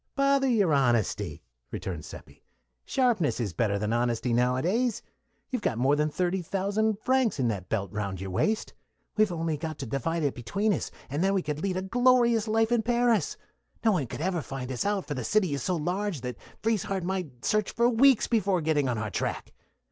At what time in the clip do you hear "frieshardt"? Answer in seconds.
16.63-17.03